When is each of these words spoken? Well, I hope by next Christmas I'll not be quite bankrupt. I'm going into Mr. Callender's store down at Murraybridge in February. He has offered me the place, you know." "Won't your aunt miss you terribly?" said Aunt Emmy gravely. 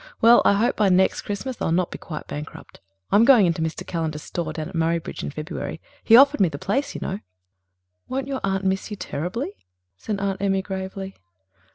Well, 0.19 0.41
I 0.43 0.53
hope 0.53 0.77
by 0.77 0.89
next 0.89 1.21
Christmas 1.21 1.61
I'll 1.61 1.71
not 1.71 1.91
be 1.91 1.99
quite 1.99 2.25
bankrupt. 2.25 2.79
I'm 3.11 3.23
going 3.23 3.45
into 3.45 3.61
Mr. 3.61 3.85
Callender's 3.85 4.23
store 4.23 4.51
down 4.51 4.67
at 4.67 4.73
Murraybridge 4.73 5.21
in 5.21 5.29
February. 5.29 5.79
He 6.03 6.15
has 6.15 6.21
offered 6.23 6.39
me 6.39 6.49
the 6.49 6.57
place, 6.57 6.95
you 6.95 7.01
know." 7.01 7.19
"Won't 8.07 8.27
your 8.27 8.41
aunt 8.43 8.65
miss 8.65 8.89
you 8.89 8.97
terribly?" 8.97 9.53
said 9.97 10.19
Aunt 10.19 10.41
Emmy 10.41 10.63
gravely. 10.63 11.17